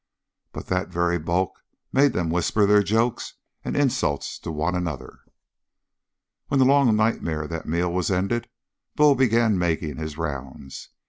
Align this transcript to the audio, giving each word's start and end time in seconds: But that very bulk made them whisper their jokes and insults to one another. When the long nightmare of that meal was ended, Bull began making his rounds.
But 0.51 0.65
that 0.65 0.87
very 0.89 1.19
bulk 1.19 1.63
made 1.93 2.13
them 2.13 2.31
whisper 2.31 2.65
their 2.65 2.81
jokes 2.81 3.35
and 3.63 3.77
insults 3.77 4.39
to 4.39 4.51
one 4.51 4.73
another. 4.73 5.19
When 6.47 6.59
the 6.59 6.65
long 6.65 6.95
nightmare 6.95 7.43
of 7.43 7.51
that 7.51 7.67
meal 7.67 7.93
was 7.93 8.09
ended, 8.09 8.49
Bull 8.95 9.13
began 9.13 9.59
making 9.59 9.97
his 9.97 10.17
rounds. 10.17 10.89